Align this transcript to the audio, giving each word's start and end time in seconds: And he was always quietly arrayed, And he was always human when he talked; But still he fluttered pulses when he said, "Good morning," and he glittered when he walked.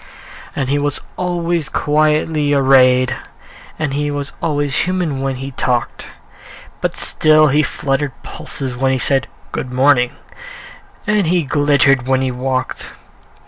And 0.55 0.67
he 0.69 0.79
was 0.79 0.99
always 1.15 1.69
quietly 1.69 2.53
arrayed, 2.55 3.15
And 3.77 3.93
he 3.93 4.09
was 4.09 4.33
always 4.41 4.75
human 4.79 5.21
when 5.21 5.35
he 5.35 5.51
talked; 5.51 6.07
But 6.81 6.97
still 6.97 7.49
he 7.49 7.61
fluttered 7.61 8.13
pulses 8.23 8.75
when 8.75 8.91
he 8.91 8.97
said, 8.97 9.27
"Good 9.51 9.71
morning," 9.71 10.13
and 11.05 11.27
he 11.27 11.43
glittered 11.43 12.07
when 12.07 12.23
he 12.23 12.31
walked. 12.31 12.89